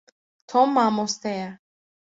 [0.49, 1.47] Tom mamoste ye.